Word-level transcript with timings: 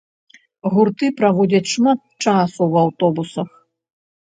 Гурты 0.75 1.05
праводзяць 1.19 1.69
шмат 1.75 1.99
часу 2.23 2.57
ў 2.71 2.75
аўтобусах. 2.85 3.49